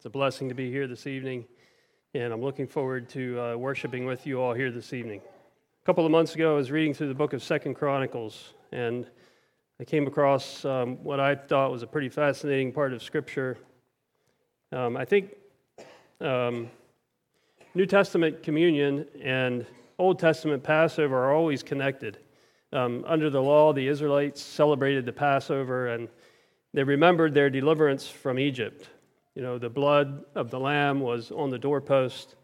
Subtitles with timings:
[0.00, 1.44] It's a blessing to be here this evening,
[2.14, 5.20] and I'm looking forward to uh, worshiping with you all here this evening.
[5.20, 9.06] A couple of months ago, I was reading through the book of Second Chronicles, and
[9.78, 13.58] I came across um, what I thought was a pretty fascinating part of Scripture.
[14.72, 15.34] Um, I think
[16.22, 16.70] um,
[17.74, 19.66] New Testament communion and
[19.98, 22.16] Old Testament Passover are always connected.
[22.72, 26.08] Um, under the law, the Israelites celebrated the Passover and
[26.72, 28.88] they remembered their deliverance from Egypt.
[29.34, 32.34] You know, the blood of the lamb was on the doorpost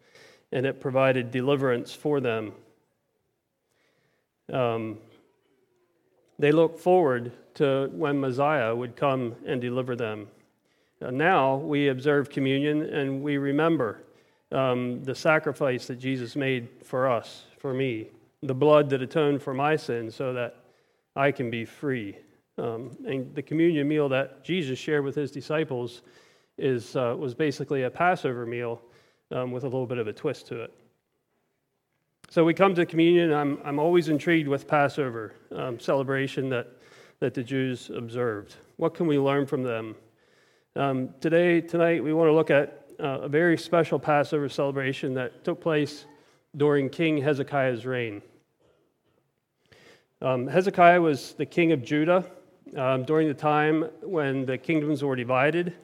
[0.52, 2.52] and it provided deliverance for them.
[4.52, 4.98] Um,
[6.38, 10.28] they looked forward to when Messiah would come and deliver them.
[11.02, 14.02] Uh, now we observe communion and we remember
[14.52, 18.08] um, the sacrifice that Jesus made for us, for me
[18.42, 20.56] the blood that atoned for my sins so that
[21.14, 22.16] I can be free.
[22.58, 26.02] Um, and the communion meal that Jesus shared with his disciples
[26.58, 28.80] is, uh, was basically a Passover meal
[29.30, 30.72] um, with a little bit of a twist to it.
[32.28, 33.32] So we come to communion.
[33.32, 36.68] I'm, I'm always intrigued with Passover um, celebration that,
[37.20, 38.56] that the Jews observed.
[38.76, 39.94] What can we learn from them?
[40.74, 45.44] Um, today, tonight, we want to look at uh, a very special Passover celebration that
[45.44, 46.06] took place
[46.56, 48.22] during King Hezekiah's reign.
[50.22, 52.24] Um, Hezekiah was the king of Judah
[52.76, 55.74] um, during the time when the kingdoms were divided.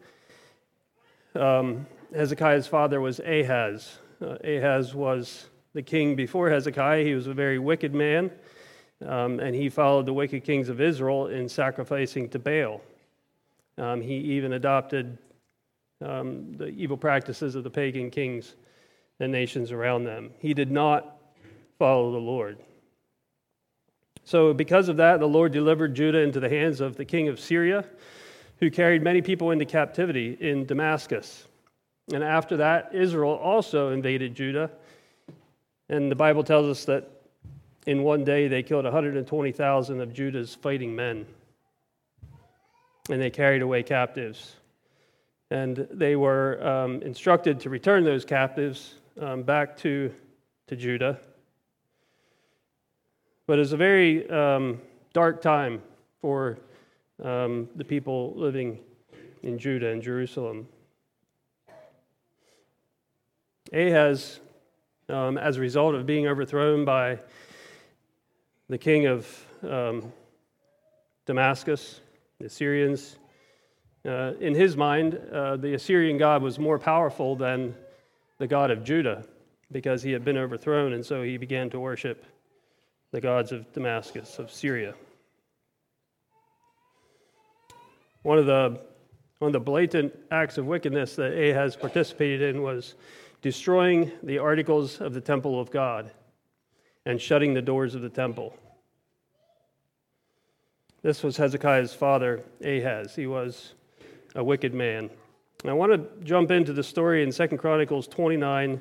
[1.34, 3.98] Um, Hezekiah's father was Ahaz.
[4.20, 7.04] Uh, Ahaz was the king before Hezekiah.
[7.04, 8.30] He was a very wicked man,
[9.06, 12.82] um, and he followed the wicked kings of Israel in sacrificing to Baal.
[13.78, 15.16] Um, he even adopted
[16.04, 18.54] um, the evil practices of the pagan kings
[19.18, 20.30] and nations around them.
[20.38, 21.16] He did not
[21.78, 22.58] follow the Lord.
[24.24, 27.40] So, because of that, the Lord delivered Judah into the hands of the king of
[27.40, 27.84] Syria,
[28.62, 31.48] who carried many people into captivity in Damascus.
[32.12, 34.70] And after that, Israel also invaded Judah.
[35.88, 37.10] And the Bible tells us that
[37.88, 41.26] in one day they killed 120,000 of Judah's fighting men.
[43.10, 44.54] And they carried away captives.
[45.50, 50.14] And they were um, instructed to return those captives um, back to,
[50.68, 51.18] to Judah.
[53.48, 54.80] But it was a very um,
[55.12, 55.82] dark time
[56.20, 56.58] for
[57.22, 58.78] um, the people living
[59.42, 60.66] in Judah and Jerusalem.
[63.72, 64.40] Ahaz,
[65.08, 67.18] um, as a result of being overthrown by
[68.68, 70.12] the king of um,
[71.26, 72.00] Damascus,
[72.38, 73.18] the Assyrians,
[74.06, 77.74] uh, in his mind, uh, the Assyrian God was more powerful than
[78.38, 79.24] the God of Judah
[79.70, 82.24] because he had been overthrown, and so he began to worship
[83.12, 84.94] the gods of Damascus, of Syria.
[88.22, 88.80] One of the,
[89.38, 92.94] one of the blatant acts of wickedness that Ahaz participated in was
[93.40, 96.12] destroying the articles of the temple of God
[97.04, 98.56] and shutting the doors of the temple.
[101.02, 103.16] This was Hezekiah's father, Ahaz.
[103.16, 103.74] He was
[104.36, 105.10] a wicked man.
[105.64, 108.80] I want to jump into the story in 2 Chronicles 29, and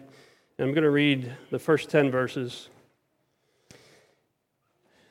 [0.59, 2.69] I'm going to read the first 10 verses.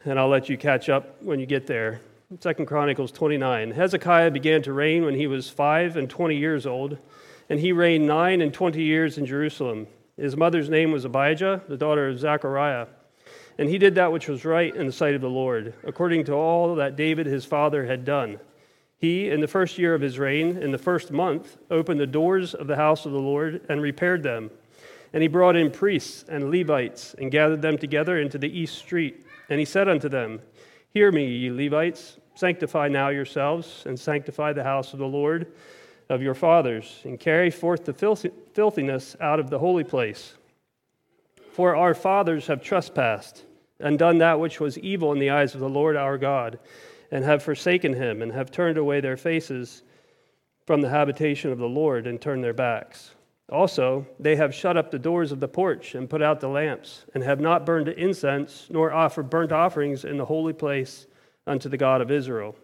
[0.04, 2.00] And I'll let you catch up when you get there.
[2.38, 3.72] 2 Chronicles 29.
[3.72, 6.96] Hezekiah began to reign when he was five and twenty years old,
[7.48, 9.88] and he reigned nine and twenty years in Jerusalem.
[10.16, 12.86] His mother's name was Abijah, the daughter of Zechariah.
[13.58, 16.34] And he did that which was right in the sight of the Lord, according to
[16.34, 18.38] all that David his father had done.
[18.96, 22.54] He, in the first year of his reign, in the first month, opened the doors
[22.54, 24.52] of the house of the Lord and repaired them.
[25.12, 29.26] And he brought in priests and Levites and gathered them together into the east street.
[29.48, 30.40] And he said unto them,
[30.92, 35.52] Hear me, ye Levites, sanctify now yourselves, and sanctify the house of the Lord
[36.08, 40.34] of your fathers, and carry forth the filthiness out of the holy place.
[41.52, 43.44] For our fathers have trespassed
[43.78, 46.58] and done that which was evil in the eyes of the Lord our God
[47.12, 49.82] and have forsaken him, and have turned away their faces
[50.66, 53.10] from the habitation of the Lord, and turned their backs.
[53.50, 57.04] Also, they have shut up the doors of the porch, and put out the lamps,
[57.14, 61.06] and have not burned incense, nor offered burnt offerings in the holy place
[61.46, 62.56] unto the God of Israel.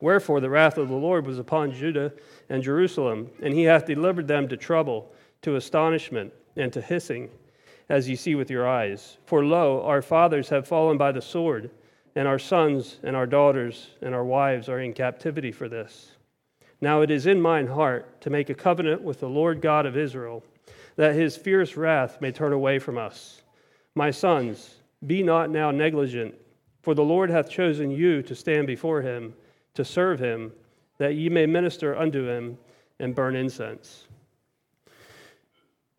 [0.00, 2.12] Wherefore the wrath of the Lord was upon Judah
[2.48, 5.12] and Jerusalem, and he hath delivered them to trouble,
[5.42, 7.30] to astonishment, and to hissing,
[7.88, 9.18] as ye see with your eyes.
[9.26, 11.70] For lo, our fathers have fallen by the sword
[12.18, 16.16] and our sons and our daughters and our wives are in captivity for this.
[16.80, 19.96] Now it is in mine heart to make a covenant with the Lord God of
[19.96, 20.44] Israel,
[20.96, 23.42] that his fierce wrath may turn away from us.
[23.94, 24.76] My sons,
[25.06, 26.34] be not now negligent,
[26.82, 29.34] for the Lord hath chosen you to stand before him,
[29.74, 30.52] to serve him,
[30.98, 32.58] that ye may minister unto him
[32.98, 34.06] and burn incense.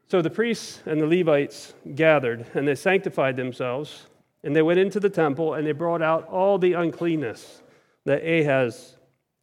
[0.07, 4.07] So the priests and the Levites gathered, and they sanctified themselves,
[4.43, 7.61] and they went into the temple, and they brought out all the uncleanness
[8.05, 8.95] that Ahaz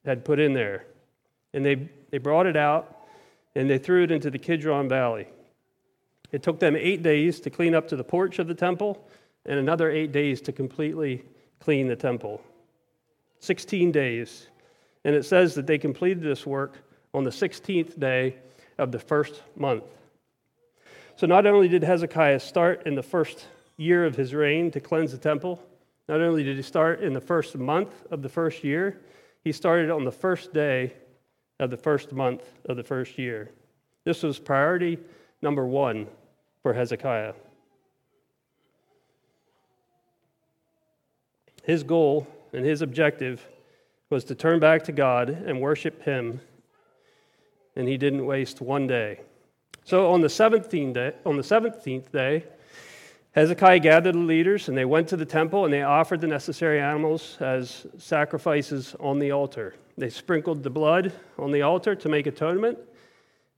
[0.05, 0.87] had put in there.
[1.57, 2.99] And they, they brought it out,
[3.55, 5.27] and they threw it into the Kidron Valley.
[6.31, 9.09] It took them eight days to clean up to the porch of the temple,
[9.47, 11.25] and another eight days to completely
[11.59, 12.43] clean the temple.
[13.41, 14.49] 16 days.
[15.07, 16.77] And it says that they completed this work
[17.15, 18.37] on the 16th day
[18.77, 19.85] of the first month.
[21.17, 23.47] So not only did Hezekiah start in the first
[23.79, 25.63] year of his reign to cleanse the temple,
[26.07, 29.01] not only did he start in the first month of the first year,
[29.43, 30.93] he started on the first day
[31.59, 33.51] of the first month of the first year.
[34.05, 34.99] This was priority
[35.43, 36.07] number one
[36.63, 37.35] for Hezekiah.
[41.63, 43.47] His goal and his objective
[44.11, 46.41] was to turn back to God and worship Him,
[47.75, 49.21] and he didn't waste one day.
[49.85, 52.45] So on the 17th day, on the 17th day,
[53.37, 56.81] Hezekiah gathered the leaders and they went to the temple and they offered the necessary
[56.81, 59.75] animals as sacrifices on the altar.
[59.99, 62.79] They sprinkled the blood on the altar to make atonement,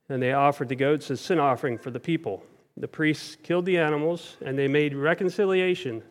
[0.09, 2.43] and they offered the goats as sin offering for the people.
[2.75, 6.03] The priests killed the animals and they made reconciliation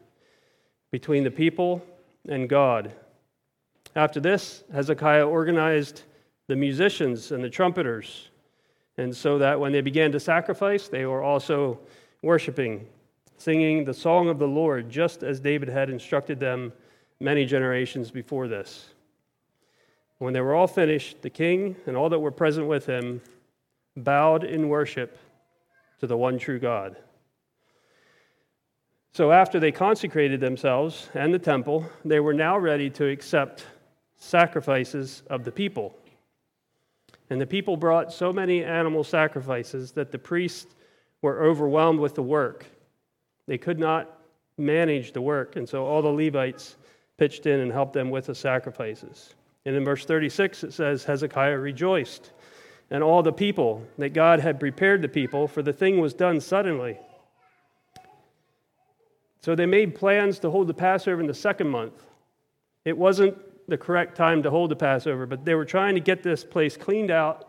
[0.90, 1.84] between the people
[2.26, 2.92] and God.
[3.94, 6.04] After this, Hezekiah organized
[6.46, 8.30] the musicians and the trumpeters
[8.96, 11.78] and so that when they began to sacrifice, they were also
[12.22, 12.86] worshiping,
[13.38, 16.72] singing the song of the Lord, just as David had instructed them
[17.20, 18.90] many generations before this.
[20.18, 23.22] When they were all finished, the king and all that were present with him
[23.96, 25.16] bowed in worship
[26.00, 26.96] to the one true God.
[29.12, 33.64] So, after they consecrated themselves and the temple, they were now ready to accept
[34.16, 35.96] sacrifices of the people.
[37.30, 40.74] And the people brought so many animal sacrifices that the priests
[41.22, 42.66] were overwhelmed with the work.
[43.48, 44.20] They could not
[44.58, 46.76] manage the work, and so all the Levites
[47.16, 49.34] pitched in and helped them with the sacrifices.
[49.64, 52.32] And in verse 36, it says, Hezekiah rejoiced,
[52.90, 56.40] and all the people that God had prepared the people, for the thing was done
[56.40, 56.98] suddenly.
[59.40, 62.04] So they made plans to hold the Passover in the second month.
[62.84, 63.36] It wasn't
[63.66, 66.76] the correct time to hold the Passover, but they were trying to get this place
[66.76, 67.48] cleaned out,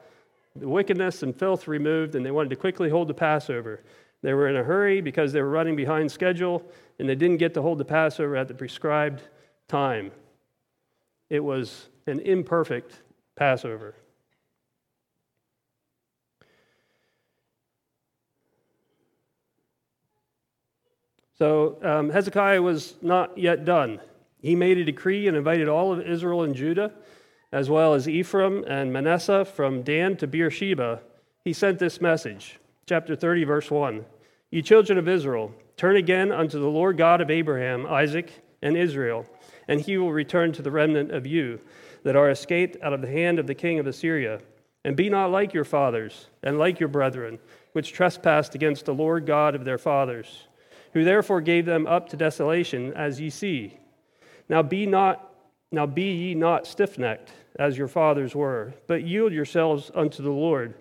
[0.55, 3.81] the wickedness and filth removed, and they wanted to quickly hold the Passover.
[4.21, 6.63] They were in a hurry because they were running behind schedule,
[6.99, 9.23] and they didn't get to hold the Passover at the prescribed
[9.67, 10.11] time.
[11.29, 13.01] It was an imperfect
[13.35, 13.95] Passover.
[21.37, 24.01] So um, Hezekiah was not yet done.
[24.41, 26.91] He made a decree and invited all of Israel and Judah,
[27.51, 31.01] as well as Ephraim and Manasseh from Dan to Beersheba.
[31.45, 34.03] He sent this message, chapter 30, verse 1.
[34.49, 38.31] You children of Israel, turn again unto the Lord God of Abraham, Isaac,
[38.63, 39.27] and Israel,
[39.67, 41.59] and he will return to the remnant of you
[42.01, 44.39] that are escaped out of the hand of the king of Assyria.
[44.83, 47.37] And be not like your fathers, and like your brethren,
[47.73, 50.47] which trespassed against the Lord God of their fathers,
[50.93, 53.77] who therefore gave them up to desolation, as ye see.
[54.49, 55.31] Now be not
[55.71, 60.73] now be ye not stiff-necked as your fathers were, but yield yourselves unto the Lord,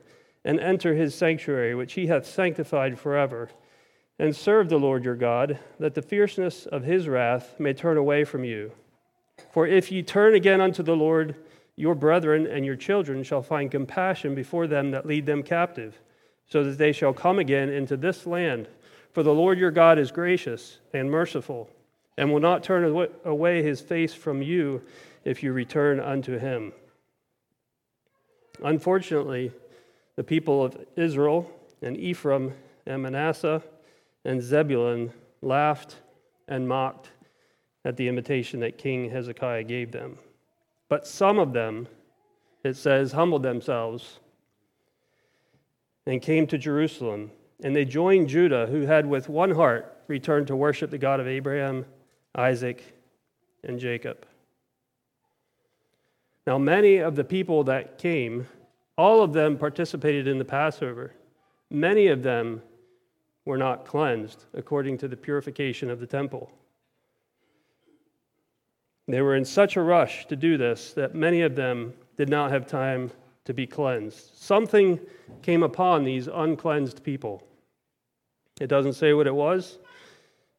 [0.48, 3.50] and enter his sanctuary, which he hath sanctified forever,
[4.18, 8.24] and serve the Lord your God, that the fierceness of his wrath may turn away
[8.24, 8.72] from you.
[9.52, 11.36] For if ye turn again unto the Lord,
[11.76, 16.00] your brethren and your children shall find compassion before them that lead them captive,
[16.48, 18.68] so that they shall come again into this land.
[19.12, 21.68] For the Lord your God is gracious and merciful
[22.16, 24.80] and will not turn away his face from you
[25.26, 26.72] if you return unto him.
[28.64, 29.52] Unfortunately,
[30.18, 31.48] the people of Israel
[31.80, 32.52] and Ephraim
[32.86, 33.62] and Manasseh
[34.24, 35.94] and Zebulun laughed
[36.48, 37.10] and mocked
[37.84, 40.18] at the invitation that King Hezekiah gave them.
[40.88, 41.86] But some of them,
[42.64, 44.18] it says, humbled themselves
[46.04, 47.30] and came to Jerusalem.
[47.62, 51.28] And they joined Judah, who had with one heart returned to worship the God of
[51.28, 51.86] Abraham,
[52.34, 52.82] Isaac,
[53.62, 54.26] and Jacob.
[56.44, 58.48] Now, many of the people that came,
[58.98, 61.14] all of them participated in the Passover.
[61.70, 62.60] Many of them
[63.44, 66.50] were not cleansed according to the purification of the temple.
[69.06, 72.50] They were in such a rush to do this that many of them did not
[72.50, 73.10] have time
[73.44, 74.32] to be cleansed.
[74.34, 75.00] Something
[75.40, 77.42] came upon these uncleansed people.
[78.60, 79.78] It doesn't say what it was,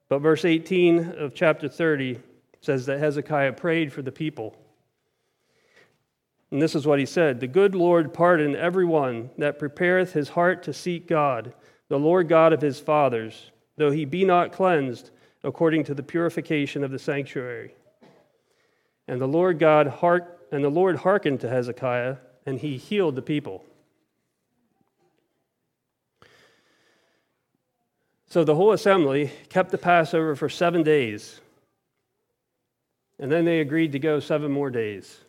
[0.08, 2.19] but verse 18 of chapter 30
[2.62, 4.55] says that Hezekiah prayed for the people.
[6.51, 10.29] And this is what he said The good Lord pardon every one that prepareth his
[10.29, 11.53] heart to seek God,
[11.87, 15.11] the Lord God of his fathers, though he be not cleansed
[15.43, 17.75] according to the purification of the sanctuary.
[19.07, 23.21] And the Lord God heart, and the Lord hearkened to Hezekiah, and he healed the
[23.21, 23.63] people.
[28.27, 31.41] So the whole assembly kept the Passover for seven days.
[33.17, 35.19] And then they agreed to go seven more days.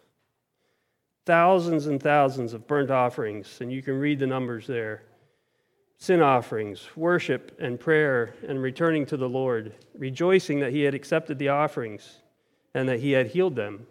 [1.26, 5.02] Thousands and thousands of burnt offerings, and you can read the numbers there
[6.00, 11.38] sin offerings, worship and prayer, and returning to the Lord, rejoicing that He had accepted
[11.38, 12.22] the offerings
[12.74, 13.86] and that He had healed them.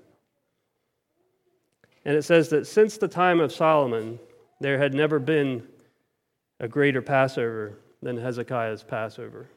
[2.04, 4.20] And it says that since the time of Solomon,
[4.60, 5.68] there had never been
[6.60, 9.48] a greater Passover than Hezekiah's Passover.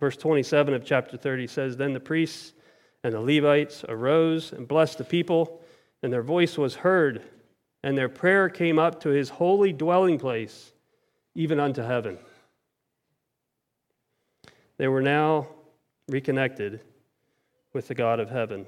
[0.00, 2.54] Verse 27 of chapter 30 says Then the priests
[3.04, 5.62] and the Levites arose and blessed the people,
[6.02, 7.22] and their voice was heard,
[7.82, 10.72] and their prayer came up to his holy dwelling place
[11.34, 12.18] even unto heaven.
[14.78, 15.48] They were now
[16.08, 16.80] reconnected
[17.72, 18.66] with the God of heaven.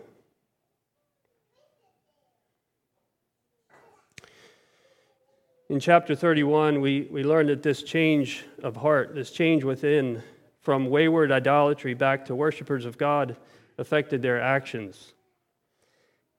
[5.71, 10.23] In chapter 31, we, we learn that this change of heart, this change within
[10.63, 13.37] from wayward idolatry back to worshippers of God,
[13.77, 15.13] affected their actions.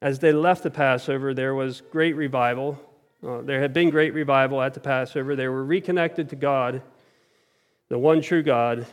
[0.01, 2.79] As they left the Passover, there was great revival
[3.25, 5.35] uh, there had been great revival at the Passover.
[5.35, 6.81] They were reconnected to God,
[7.89, 8.85] the one true God,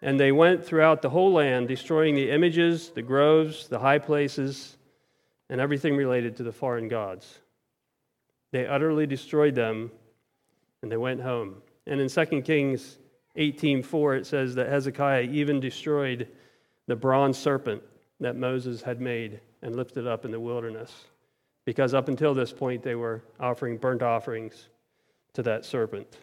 [0.00, 4.76] and they went throughout the whole land, destroying the images, the groves, the high places,
[5.50, 7.40] and everything related to the foreign gods.
[8.52, 9.90] They utterly destroyed them,
[10.80, 11.56] and they went home.
[11.86, 12.98] And in 2 Kings
[13.36, 16.28] 18:4 it says that Hezekiah even destroyed
[16.86, 17.82] the bronze serpent
[18.20, 21.04] that Moses had made and lifted up in the wilderness
[21.64, 24.68] because up until this point they were offering burnt offerings
[25.34, 26.16] to that serpent,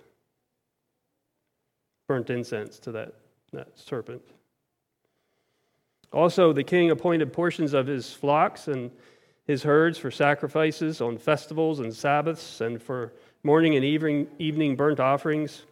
[2.07, 3.13] burnt incense to that,
[3.53, 4.21] that serpent.
[6.11, 8.91] Also, the king appointed portions of his flocks and
[9.45, 14.99] his herds for sacrifices on festivals and Sabbaths and for morning and evening, evening burnt
[14.99, 15.63] offerings.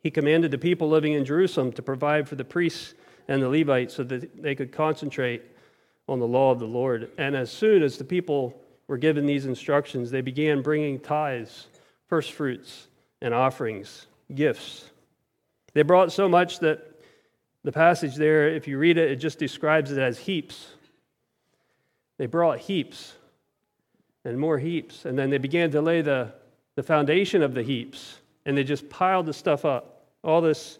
[0.00, 2.94] He commanded the people living in Jerusalem to provide for the priests
[3.32, 5.42] and the Levites so that they could concentrate
[6.06, 7.10] on the law of the Lord.
[7.16, 11.68] And as soon as the people were given these instructions, they began bringing tithes,
[12.08, 12.88] first fruits,
[13.22, 14.90] and offerings, gifts.
[15.72, 16.86] They brought so much that
[17.64, 20.66] the passage there, if you read it, it just describes it as heaps.
[22.18, 23.14] They brought heaps
[24.26, 26.34] and more heaps, and then they began to lay the,
[26.74, 30.78] the foundation of the heaps, and they just piled the stuff up, all this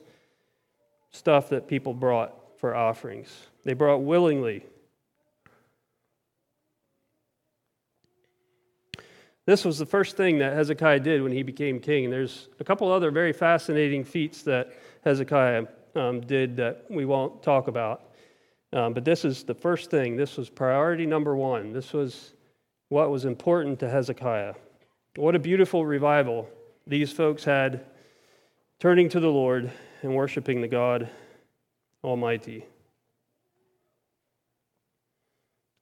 [1.12, 3.28] stuff that people brought for offerings.
[3.64, 4.64] They brought willingly
[9.44, 12.10] This was the first thing that Hezekiah did when he became king.
[12.10, 14.72] There's a couple other very fascinating feats that
[15.04, 15.66] Hezekiah
[15.96, 18.12] um, did that we won't talk about.
[18.72, 20.16] Um, but this is the first thing.
[20.16, 21.72] This was priority number one.
[21.72, 22.34] This was
[22.88, 24.54] what was important to Hezekiah.
[25.16, 26.48] What a beautiful revival
[26.86, 27.84] these folks had
[28.78, 31.10] turning to the Lord and worshiping the God
[32.04, 32.66] Almighty.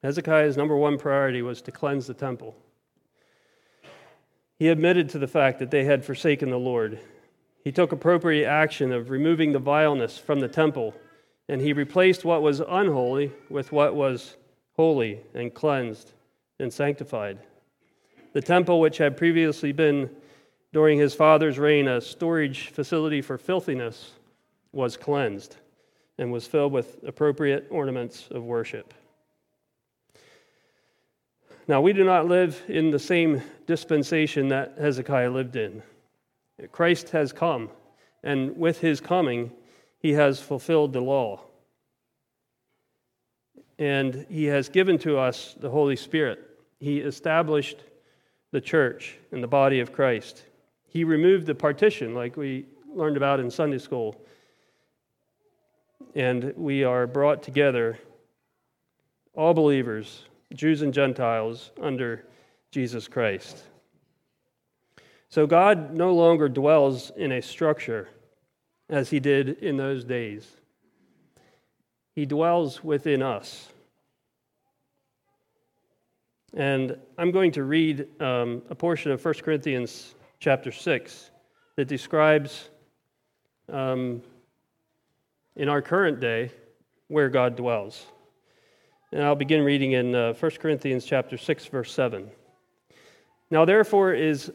[0.03, 2.55] Hezekiah's number one priority was to cleanse the temple.
[4.59, 7.01] He admitted to the fact that they had forsaken the Lord.
[7.65, 10.95] He took appropriate action of removing the vileness from the temple,
[11.49, 14.37] and he replaced what was unholy with what was
[14.77, 16.13] holy and cleansed
[16.59, 17.39] and sanctified.
[18.35, 20.11] The temple, which had previously been,
[20.73, 24.13] during his father's reign, a storage facility for filthiness,
[24.73, 25.57] was cleansed
[26.21, 28.93] and was filled with appropriate ornaments of worship.
[31.67, 35.83] Now, we do not live in the same dispensation that Hezekiah lived in.
[36.73, 37.71] Christ has come,
[38.23, 39.51] and with his coming,
[39.99, 41.41] he has fulfilled the law.
[43.79, 46.39] And he has given to us the Holy Spirit.
[46.81, 47.79] He established
[48.53, 50.43] the church and the body of Christ.
[50.87, 54.21] He removed the partition, like we learned about in Sunday school.
[56.15, 57.99] And we are brought together,
[59.35, 62.27] all believers, Jews and Gentiles, under
[62.73, 63.63] Jesus Christ.
[65.29, 68.09] So God no longer dwells in a structure
[68.89, 70.49] as he did in those days.
[72.17, 73.69] He dwells within us.
[76.53, 81.31] And I'm going to read um, a portion of 1 Corinthians chapter 6
[81.77, 82.71] that describes
[83.69, 84.21] um,
[85.57, 86.51] in our current day
[87.09, 88.07] where God dwells.
[89.13, 92.31] And I'll begin reading in uh, 1 Corinthians chapter 6 verse 7.
[93.51, 94.53] Now therefore is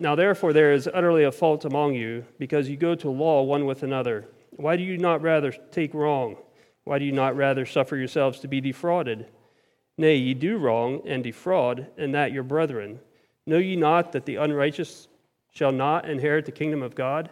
[0.00, 3.64] Now, therefore, there is utterly a fault among you, because you go to law one
[3.64, 4.26] with another.
[4.56, 6.36] Why do you not rather take wrong?
[6.84, 9.26] Why do you not rather suffer yourselves to be defrauded?
[9.96, 13.00] Nay, ye do wrong and defraud, and that your brethren.
[13.46, 15.08] Know ye not that the unrighteous
[15.52, 17.30] shall not inherit the kingdom of God?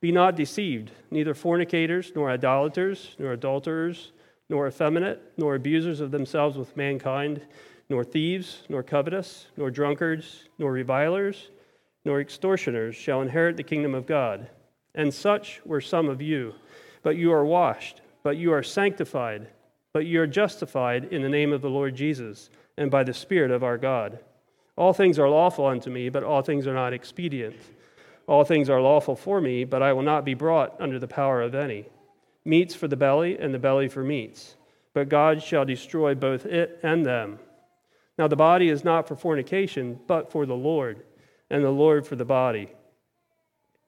[0.00, 4.12] Be not deceived, neither fornicators, nor idolaters, nor adulterers,
[4.48, 7.42] nor effeminate, nor abusers of themselves with mankind,
[7.88, 11.50] nor thieves, nor covetous, nor drunkards, nor revilers
[12.04, 14.48] nor extortioners shall inherit the kingdom of God.
[14.94, 16.54] And such were some of you.
[17.02, 19.48] But you are washed, but you are sanctified,
[19.92, 23.50] but you are justified in the name of the Lord Jesus and by the Spirit
[23.50, 24.18] of our God.
[24.76, 27.56] All things are lawful unto me, but all things are not expedient.
[28.30, 31.42] All things are lawful for me, but I will not be brought under the power
[31.42, 31.86] of any.
[32.44, 34.54] Meats for the belly, and the belly for meats.
[34.94, 37.40] But God shall destroy both it and them.
[38.16, 41.02] Now the body is not for fornication, but for the Lord
[41.50, 42.68] and the Lord for the body.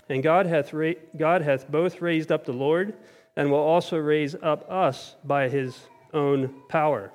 [0.08, 2.94] And God hath, ra- God hath both raised up the Lord
[3.36, 5.78] and will also raise up us by his
[6.12, 7.12] own power.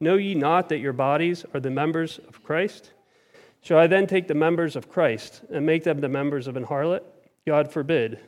[0.00, 2.92] Know ye not that your bodies are the members of Christ?
[3.68, 6.64] Shall I then take the members of Christ and make them the members of an
[6.64, 7.02] harlot?
[7.46, 8.18] God forbid.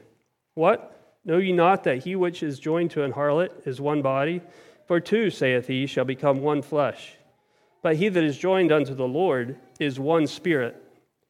[0.53, 0.95] What?
[1.25, 4.43] Know ye not that he which is joined to an harlot is one body?
[4.87, 7.15] For two, saith he, shall become one flesh.
[7.81, 10.77] But he that is joined unto the Lord is one spirit.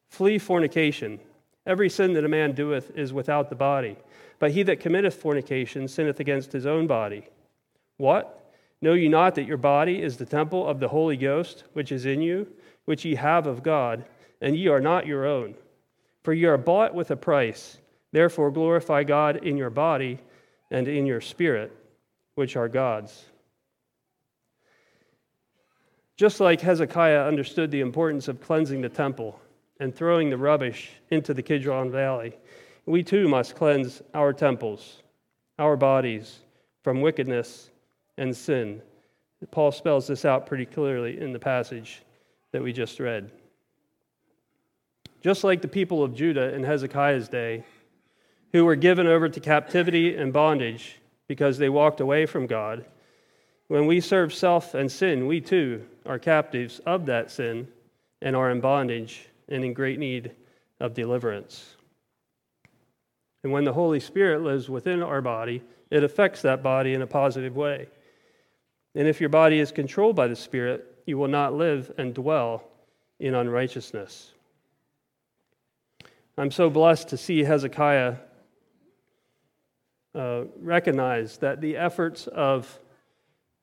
[0.09, 1.21] Flee fornication.
[1.65, 3.95] Every sin that a man doeth is without the body,
[4.39, 7.29] but he that committeth fornication sinneth against his own body.
[7.95, 8.51] What?
[8.81, 12.05] Know ye not that your body is the temple of the Holy Ghost, which is
[12.05, 12.47] in you,
[12.91, 14.03] which ye have of God,
[14.41, 15.55] and ye are not your own?
[16.23, 17.77] For ye are bought with a price.
[18.11, 20.19] Therefore glorify God in your body
[20.71, 21.71] and in your spirit,
[22.35, 23.23] which are God's.
[26.17, 29.39] Just like Hezekiah understood the importance of cleansing the temple,
[29.79, 32.37] and throwing the rubbish into the Kidron Valley.
[32.85, 35.01] We too must cleanse our temples,
[35.57, 36.39] our bodies
[36.83, 37.71] from wickedness
[38.17, 38.81] and sin.
[39.49, 42.03] Paul spells this out pretty clearly in the passage
[42.51, 43.31] that we just read.
[45.21, 47.63] Just like the people of Judah in Hezekiah's day,
[48.51, 52.85] who were given over to captivity and bondage because they walked away from God,
[53.67, 57.67] when we serve self and sin, we too are captives of that sin
[58.21, 60.31] and are in bondage and in great need
[60.79, 61.75] of deliverance.
[63.43, 67.07] And when the Holy Spirit lives within our body, it affects that body in a
[67.07, 67.87] positive way.
[68.93, 72.63] And if your body is controlled by the Spirit, you will not live and dwell
[73.19, 74.31] in unrighteousness.
[76.37, 78.15] I'm so blessed to see Hezekiah
[80.15, 82.79] uh, recognize that the efforts of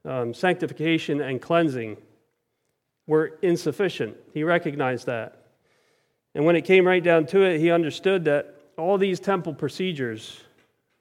[0.05, 1.97] um, sanctification and cleansing
[3.07, 4.17] were insufficient.
[4.33, 5.47] He recognized that.
[6.35, 10.41] And when it came right down to it, he understood that all these temple procedures,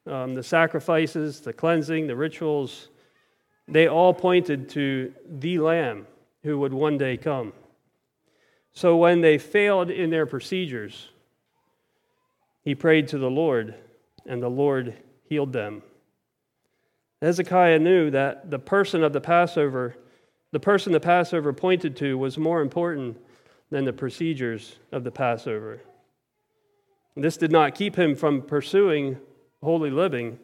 [0.06, 2.88] um, the sacrifices, the cleansing, the rituals,
[3.68, 6.06] they all pointed to the Lamb
[6.42, 7.52] who would one day come.
[8.72, 11.08] So when they failed in their procedures,
[12.62, 13.74] he prayed to the Lord,
[14.26, 15.82] and the Lord healed them.
[17.20, 19.96] Hezekiah knew that the person of the Passover,
[20.52, 23.18] the person the Passover pointed to, was more important
[23.70, 25.80] than the procedures of the Passover.
[27.16, 29.18] This did not keep him from pursuing
[29.62, 30.38] holy living,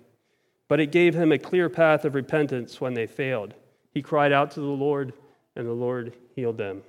[0.67, 3.55] but it gave him a clear path of repentance when they failed.
[3.93, 5.13] He cried out to the Lord,
[5.57, 6.83] and the Lord healed them.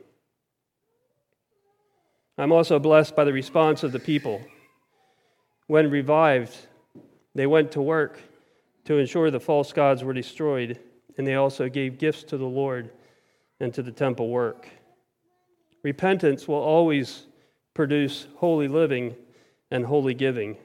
[2.38, 4.42] I'm also blessed by the response of the people.
[5.68, 6.56] When revived,
[7.34, 8.20] they went to work
[8.86, 10.80] to ensure the false gods were destroyed,
[11.18, 12.92] and they also gave gifts to the Lord
[13.60, 14.70] and to the temple work.
[15.84, 17.28] Repentance will always
[17.74, 19.16] produce holy living
[19.72, 20.58] and holy giving.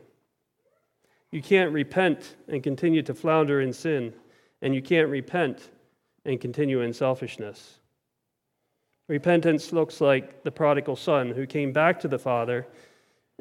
[1.31, 4.13] You can't repent and continue to flounder in sin,
[4.63, 5.71] and you can't repent
[6.25, 7.80] and continue in selfishness.
[9.11, 12.65] Repentance looks like the prodigal son who came back to the Father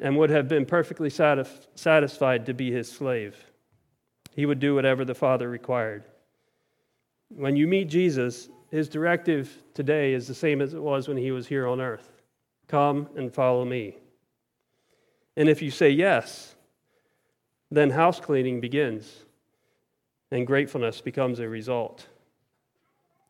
[0.00, 3.36] and would have been perfectly satisfied to be his slave.
[4.34, 6.02] He would do whatever the Father required.
[7.28, 11.30] When you meet Jesus, his directive today is the same as it was when he
[11.30, 12.10] was here on earth
[12.66, 13.94] come and follow me.
[15.36, 16.56] And if you say yes,
[17.70, 19.24] then house cleaning begins
[20.32, 22.08] and gratefulness becomes a result.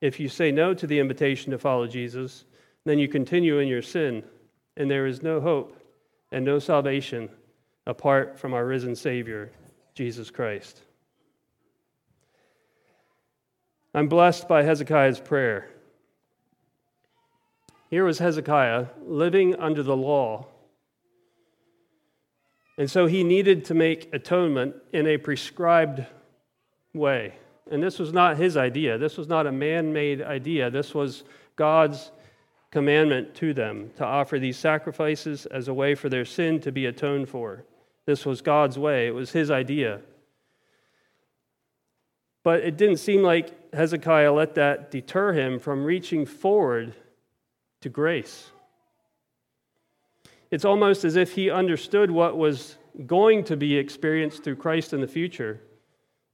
[0.00, 2.44] If you say no to the invitation to follow Jesus,
[2.84, 4.24] then you continue in your sin,
[4.76, 5.76] and there is no hope
[6.32, 7.28] and no salvation
[7.86, 9.52] apart from our risen Savior,
[9.94, 10.82] Jesus Christ.
[13.92, 15.68] I'm blessed by Hezekiah's prayer.
[17.90, 20.46] Here was Hezekiah living under the law,
[22.78, 26.06] And so he needed to make atonement in a prescribed
[26.94, 27.34] way.
[27.70, 28.98] And this was not his idea.
[28.98, 30.70] This was not a man made idea.
[30.70, 31.24] This was
[31.56, 32.12] God's
[32.70, 36.86] commandment to them to offer these sacrifices as a way for their sin to be
[36.86, 37.64] atoned for.
[38.06, 40.00] This was God's way, it was his idea.
[42.42, 46.94] But it didn't seem like Hezekiah let that deter him from reaching forward
[47.82, 48.50] to grace.
[50.50, 55.00] It's almost as if he understood what was going to be experienced through Christ in
[55.00, 55.60] the future,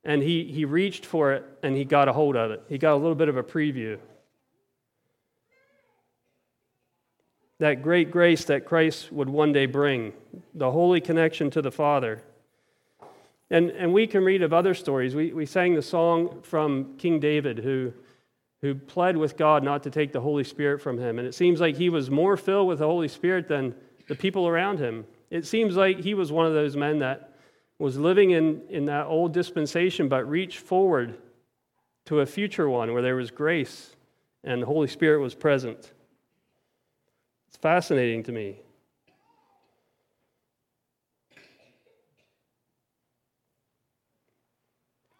[0.06, 2.62] and he, he reached for it and he got a hold of it.
[2.68, 3.98] He got a little bit of a preview.
[7.58, 10.12] That great grace that Christ would one day bring,
[10.54, 12.22] the holy connection to the Father.
[13.50, 15.16] And, and we can read of other stories.
[15.16, 17.92] We, we sang the song from King David, who,
[18.60, 21.18] who pled with God not to take the Holy Spirit from him.
[21.18, 23.74] And it seems like he was more filled with the Holy Spirit than
[24.06, 25.04] the people around him.
[25.30, 27.35] It seems like he was one of those men that
[27.78, 31.18] was living in, in that old dispensation, but reached forward
[32.06, 33.94] to a future one where there was grace
[34.44, 35.92] and the Holy Spirit was present.
[37.48, 38.60] It's fascinating to me.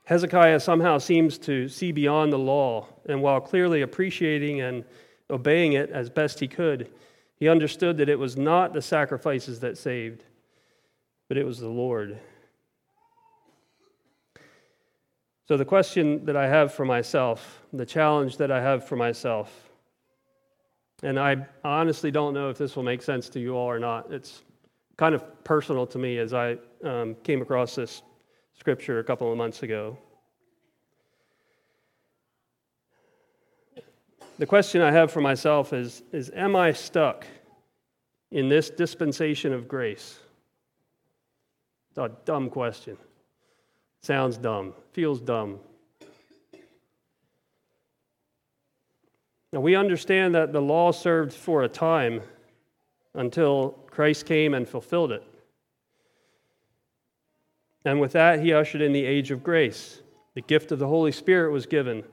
[0.04, 4.84] Hezekiah somehow seems to see beyond the law, and while clearly appreciating and
[5.28, 6.88] obeying it as best he could,
[7.34, 10.22] he understood that it was not the sacrifices that saved,
[11.26, 12.20] but it was the Lord.
[15.46, 19.70] So, the question that I have for myself, the challenge that I have for myself,
[21.04, 24.12] and I honestly don't know if this will make sense to you all or not.
[24.12, 24.42] It's
[24.96, 28.02] kind of personal to me as I um, came across this
[28.58, 29.96] scripture a couple of months ago.
[34.38, 37.24] The question I have for myself is, is Am I stuck
[38.32, 40.18] in this dispensation of grace?
[41.90, 42.96] It's a dumb question.
[44.06, 45.58] Sounds dumb, feels dumb.
[49.52, 52.22] Now, we understand that the law served for a time
[53.14, 55.24] until Christ came and fulfilled it.
[57.84, 60.00] And with that, he ushered in the age of grace.
[60.34, 62.04] The gift of the Holy Spirit was given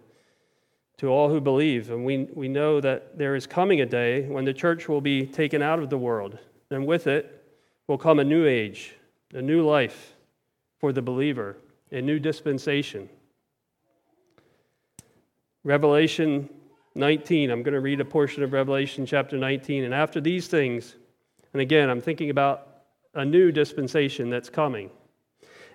[0.98, 1.92] to all who believe.
[1.92, 5.28] And we, we know that there is coming a day when the church will be
[5.28, 6.40] taken out of the world.
[6.72, 7.46] And with it
[7.86, 8.96] will come a new age,
[9.36, 10.16] a new life
[10.80, 11.58] for the believer,
[11.94, 13.08] a new dispensation.
[15.64, 16.50] Revelation
[16.96, 19.86] 19, I'm going to read a portion of Revelation chapter 19.
[19.86, 20.96] And after these things,
[21.54, 22.68] and again, I'm thinking about
[23.14, 24.90] a new dispensation that's coming.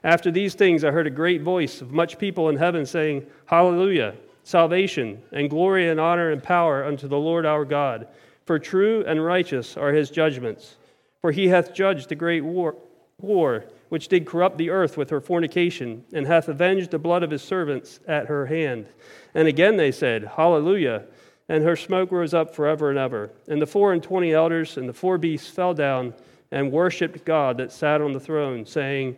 [0.05, 4.15] After these things, I heard a great voice of much people in heaven saying, Hallelujah!
[4.49, 8.09] salvation, and glory and honor and power unto the Lord our God.
[8.47, 10.77] For true and righteous are his judgments.
[11.21, 12.75] For he hath judged the great war,
[13.21, 17.31] war, which did corrupt the earth with her fornication, and hath avenged the blood of
[17.31, 18.87] his servants at her hand.
[19.35, 21.05] And again they said, Hallelujah.
[21.49, 23.31] And her smoke rose up forever and ever.
[23.49, 26.13] And the four and twenty elders and the four beasts fell down
[26.51, 29.17] and worshipped God that sat on the throne, saying,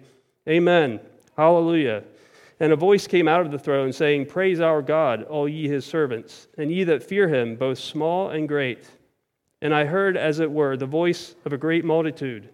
[0.49, 1.01] Amen.
[1.37, 2.05] Hallelujah.
[2.61, 5.87] And a voice came out of the throne, saying, Praise our God, all ye his
[5.87, 8.87] servants, and ye that fear him, both small and great.
[9.63, 12.51] And I heard, as it were, the voice of a great multitude,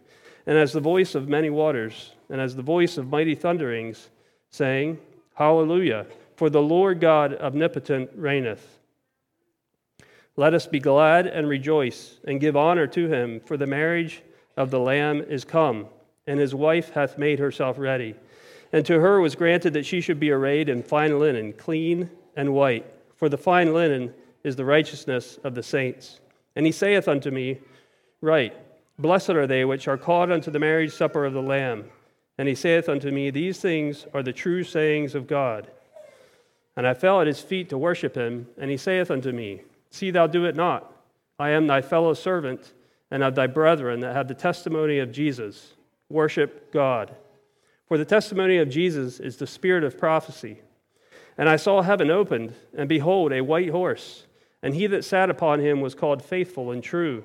[0.46, 4.10] and as the voice of many waters, and as the voice of mighty thunderings,
[4.50, 4.98] saying,
[5.34, 6.06] Hallelujah,
[6.36, 8.78] for the Lord God omnipotent reigneth.
[10.36, 14.22] Let us be glad and rejoice, and give honor to him, for the marriage
[14.56, 15.86] of the Lamb is come,
[16.26, 18.14] and his wife hath made herself ready.
[18.72, 22.52] And to her was granted that she should be arrayed in fine linen, clean and
[22.52, 22.84] white.
[23.16, 24.12] For the fine linen
[24.44, 26.20] is the righteousness of the saints.
[26.54, 27.58] And he saith unto me,
[28.20, 28.54] Write,
[28.98, 31.84] blessed are they which are called unto the marriage supper of the Lamb.
[32.38, 35.70] And he saith unto me, These things are the true sayings of God.
[36.76, 38.46] And I fell at his feet to worship him.
[38.58, 40.92] And he saith unto me, See thou do it not.
[41.38, 42.72] I am thy fellow servant
[43.10, 45.74] and of thy brethren that have the testimony of Jesus.
[46.08, 47.14] Worship God.
[47.88, 50.60] For the testimony of Jesus is the spirit of prophecy.
[51.38, 54.26] And I saw heaven opened, and behold, a white horse.
[54.62, 57.24] And he that sat upon him was called faithful and true.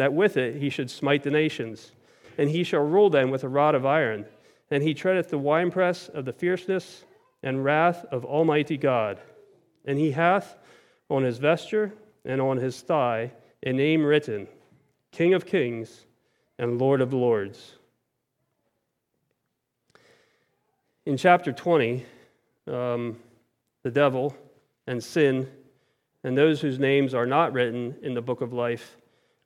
[0.00, 1.92] that with it he should smite the nations.
[2.38, 4.24] And he shall rule them with a rod of iron.
[4.72, 7.04] and he treadeth the winepress of the fierceness
[7.42, 9.20] and wrath of Almighty God.
[9.84, 10.56] And he hath
[11.10, 11.92] on his vesture
[12.24, 13.32] and on his thigh
[13.66, 14.46] a name written
[15.10, 16.06] King of Kings
[16.56, 17.74] and Lord of Lords.
[21.04, 22.06] In chapter 20,
[22.68, 23.18] um,
[23.82, 24.36] the devil
[24.86, 25.50] and sin
[26.22, 28.96] and those whose names are not written in the book of life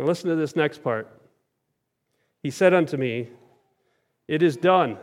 [0.00, 1.06] Now listen to this next part.
[2.42, 3.28] He said unto me,
[4.26, 4.96] It is done.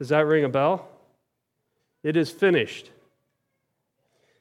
[0.00, 0.88] Does that ring a bell?
[2.02, 2.90] It is finished.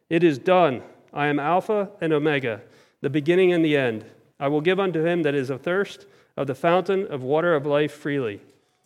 [0.10, 0.82] It is done.
[1.14, 2.62] I am Alpha and Omega,
[3.02, 4.06] the beginning and the end.
[4.40, 7.92] I will give unto him that is athirst of the fountain of water of life
[7.92, 8.42] freely.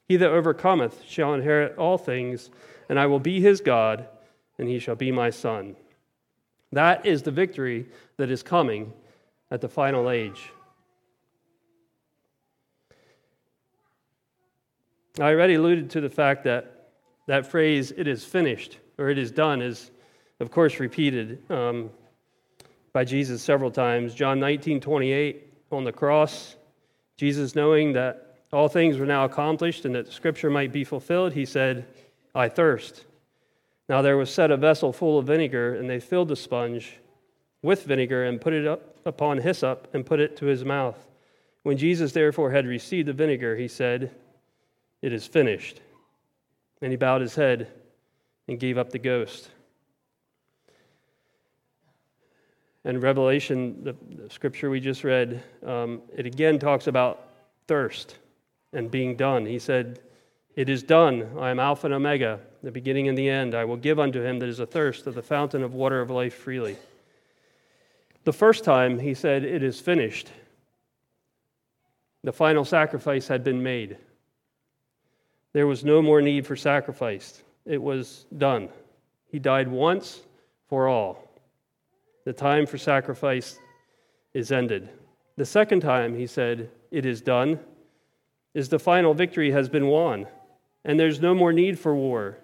[0.06, 2.50] He that overcometh shall inherit all things,
[2.90, 4.06] and I will be his God,
[4.58, 5.78] and he shall be my son.
[6.74, 7.86] That is the victory
[8.18, 8.92] that is coming
[9.54, 10.52] at the final age.
[15.20, 16.89] I already alluded to the fact that
[17.28, 19.92] that phrase, it is finished, or it is done, is
[20.39, 21.92] of course repeated um,
[22.94, 24.16] by Jesus several times.
[24.16, 26.56] John 19 28, on the cross,
[27.16, 31.46] Jesus, knowing that all things were now accomplished and that scripture might be fulfilled, he
[31.46, 31.86] said,
[32.34, 33.06] I thirst.
[33.88, 36.98] Now there was set a vessel full of vinegar, and they filled the sponge
[37.63, 41.08] with vinegar and put it up upon hyssop and put it to his mouth.
[41.63, 44.12] When Jesus therefore had received the vinegar, he said,
[45.04, 45.82] it is finished.
[46.82, 47.67] And he bowed his head
[48.47, 49.49] and gave up the ghost.
[52.86, 57.28] And Revelation, the, the scripture we just read, um, it again talks about
[57.67, 58.17] thirst
[58.71, 59.45] and being done.
[59.45, 59.99] He said,
[60.56, 61.30] It is done.
[61.38, 63.56] I am Alpha and Omega, the beginning and the end.
[63.56, 66.34] I will give unto him that is athirst of the fountain of water of life
[66.34, 66.78] freely.
[68.24, 70.30] The first time he said, It is finished.
[72.24, 73.98] The final sacrifice had been made.
[75.52, 77.44] There was no more need for sacrifice.
[77.66, 78.70] It was done.
[79.30, 80.22] He died once
[80.68, 81.30] for all.
[82.24, 83.60] The time for sacrifice
[84.34, 84.90] is ended.
[85.36, 87.60] The second time he said, It is done,
[88.54, 90.28] is the final victory has been won,
[90.86, 92.38] and there's no more need for war.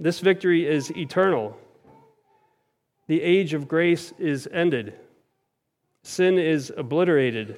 [0.00, 1.58] This victory is eternal.
[3.08, 4.94] The age of grace is ended.
[6.04, 7.56] Sin is obliterated.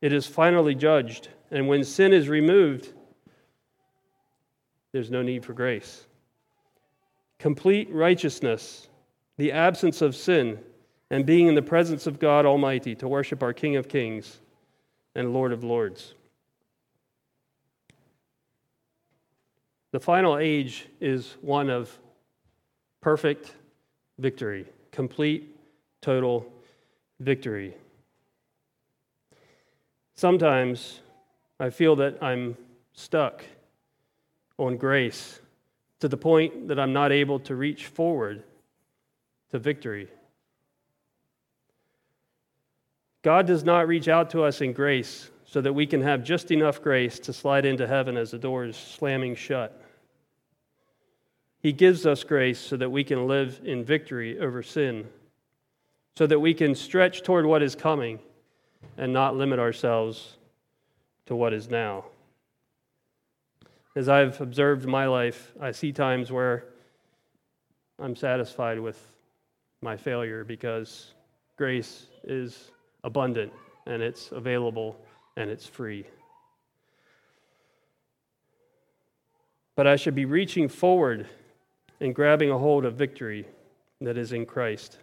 [0.00, 1.28] It is finally judged.
[1.50, 2.92] And when sin is removed,
[4.92, 6.06] there's no need for grace.
[7.38, 8.88] Complete righteousness,
[9.38, 10.58] the absence of sin,
[11.10, 14.40] and being in the presence of God Almighty to worship our King of Kings
[15.14, 16.14] and Lord of Lords.
[19.92, 21.98] The final age is one of
[23.00, 23.54] perfect
[24.18, 25.56] victory, complete,
[26.00, 26.46] total
[27.20, 27.74] victory.
[30.14, 31.00] Sometimes
[31.60, 32.56] I feel that I'm
[32.92, 33.44] stuck
[34.58, 35.40] on grace
[36.00, 38.42] to the point that I'm not able to reach forward
[39.50, 40.08] to victory.
[43.22, 46.50] God does not reach out to us in grace so that we can have just
[46.50, 49.80] enough grace to slide into heaven as the door is slamming shut.
[51.60, 55.08] He gives us grace so that we can live in victory over sin,
[56.16, 58.20] so that we can stretch toward what is coming
[58.96, 60.36] and not limit ourselves
[61.26, 62.04] to what is now.
[63.96, 66.64] As I've observed my life, I see times where
[67.98, 69.00] I'm satisfied with
[69.82, 71.14] my failure because
[71.56, 72.70] grace is
[73.02, 73.52] abundant
[73.86, 74.96] and it's available
[75.36, 76.04] and it's free.
[79.74, 81.26] But I should be reaching forward
[82.00, 83.46] and grabbing a hold of victory
[84.00, 84.98] that is in Christ.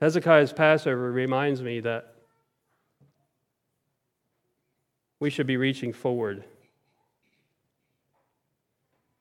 [0.00, 2.14] Hezekiah's Passover reminds me that
[5.20, 6.44] we should be reaching forward.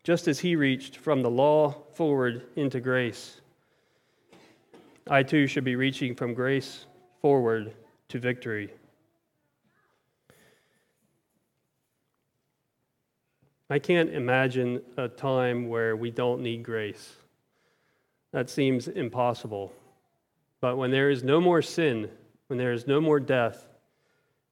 [0.04, 3.42] Just as he reached from the law forward into grace,
[5.10, 6.86] I too should be reaching from grace
[7.22, 7.74] forward
[8.10, 8.72] to victory.
[13.70, 17.16] I can't imagine a time where we don't need grace.
[18.32, 19.74] That seems impossible.
[20.62, 22.10] But when there is no more sin,
[22.48, 23.68] when there is no more death,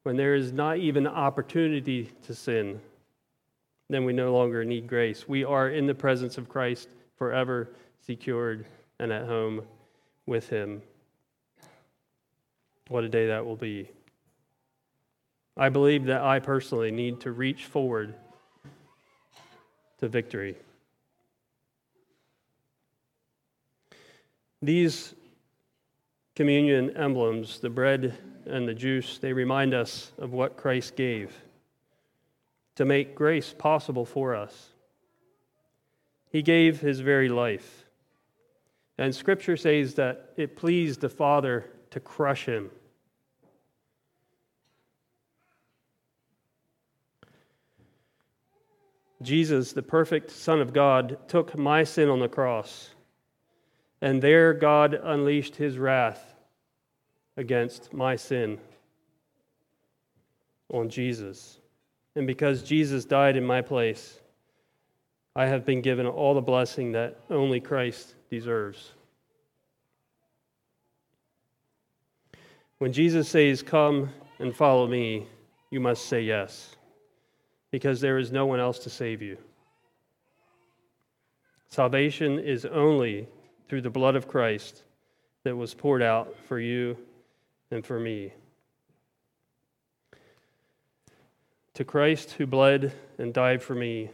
[0.02, 2.80] when there is not even opportunity to sin,
[3.88, 5.28] then we no longer need grace.
[5.28, 8.66] We are in the presence of Christ forever secured
[8.98, 9.62] and at home
[10.26, 10.82] with Him.
[12.88, 13.88] What a day that will be.
[15.56, 18.14] I believe that I personally need to reach forward
[20.04, 20.54] to victory.
[24.60, 25.14] These
[26.36, 28.14] communion emblems, the bread
[28.44, 31.34] and the juice, they remind us of what Christ gave
[32.74, 34.68] to make grace possible for us.
[36.30, 37.86] He gave his very life.
[38.98, 42.70] And scripture says that it pleased the Father to crush him.
[49.24, 52.90] Jesus, the perfect Son of God, took my sin on the cross,
[54.00, 56.34] and there God unleashed his wrath
[57.36, 58.58] against my sin
[60.72, 61.58] on Jesus.
[62.14, 64.20] And because Jesus died in my place,
[65.34, 68.92] I have been given all the blessing that only Christ deserves.
[72.78, 75.26] When Jesus says, Come and follow me,
[75.70, 76.73] you must say yes
[77.74, 79.36] because there is no one else to save you.
[81.70, 83.26] Salvation is only
[83.68, 84.84] through the blood of Christ
[85.42, 86.96] that was poured out for you
[87.72, 88.32] and for me.
[91.74, 94.10] To Christ who bled and died for me,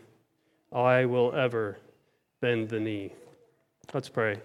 [0.73, 1.77] I will ever
[2.41, 3.13] bend the knee.
[3.93, 4.41] Let's pray.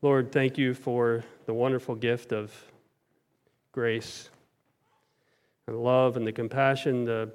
[0.00, 2.54] Lord, thank you for the wonderful gift of
[3.72, 4.30] grace
[5.68, 7.30] and love and the compassion, the,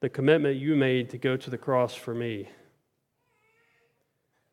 [0.00, 2.48] the commitment you made to go to the cross for me.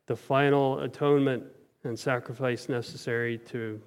[0.06, 1.44] The final atonement
[1.84, 3.80] and sacrifice necessary to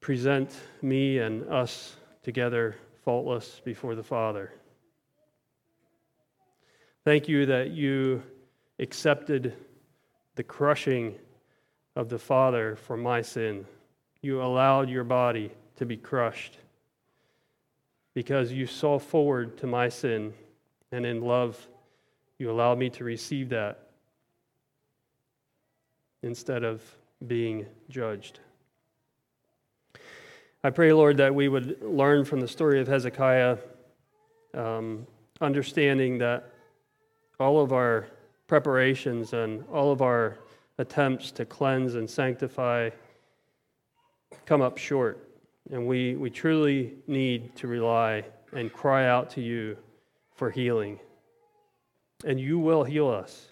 [0.00, 4.52] present me and us together faultless before the Father.
[7.04, 8.24] Thank you that you
[8.80, 9.54] accepted
[10.34, 11.14] the crushing
[11.94, 13.66] of the Father for my sin.
[14.20, 16.58] You allowed your body to be crushed
[18.18, 20.34] because you saw forward to my sin,
[20.90, 21.68] and in love,
[22.40, 23.90] you allowed me to receive that
[26.24, 26.82] instead of
[27.28, 28.40] being judged.
[30.64, 33.56] I pray, Lord, that we would learn from the story of Hezekiah,
[34.52, 35.06] um,
[35.40, 36.50] understanding that
[37.38, 38.08] all of our
[38.48, 40.38] preparations and all of our
[40.78, 42.90] attempts to cleanse and sanctify
[44.44, 45.27] come up short.
[45.70, 49.76] And we, we truly need to rely and cry out to you
[50.34, 50.98] for healing.
[52.24, 53.48] And you will heal us.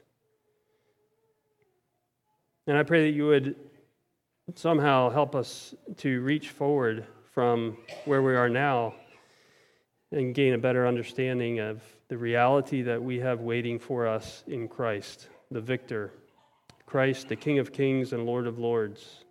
[2.67, 3.57] And I pray that you would
[4.55, 7.77] somehow help us to reach forward from
[8.07, 8.95] where we are now
[10.11, 14.69] and gain a better understanding of the reality that we have waiting for us in
[14.69, 16.13] Christ, the victor,
[16.87, 19.26] Christ, the King of kings and Lord of lords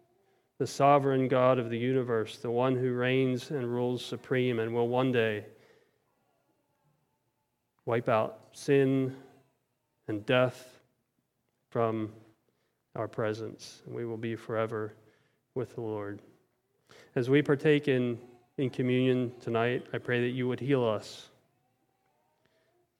[0.57, 4.87] the sovereign God of the universe, the one who reigns and rules supreme and will
[4.87, 5.45] one day
[7.85, 9.15] wipe out sin
[10.07, 10.79] and death
[11.69, 12.11] from
[12.95, 14.93] our presence, and we will be forever
[15.55, 16.21] with the Lord.
[17.15, 18.17] As we partake in,
[18.57, 21.29] in communion tonight, I pray that you would heal us.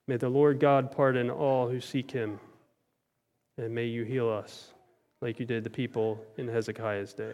[0.08, 2.40] May the Lord God pardon all who seek him,
[3.58, 4.74] and may you heal us
[5.22, 7.34] like you did the people in Hezekiah's day.